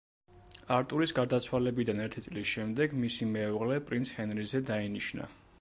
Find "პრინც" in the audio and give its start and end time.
3.91-4.17